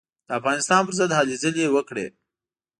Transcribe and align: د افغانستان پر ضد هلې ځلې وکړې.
د 0.27 0.29
افغانستان 0.39 0.81
پر 0.85 0.93
ضد 0.99 1.11
هلې 1.19 1.35
ځلې 1.43 1.65
وکړې. 1.75 2.07